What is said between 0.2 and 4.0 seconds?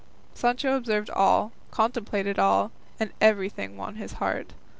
Sancho observed all, contemplated all, and everything won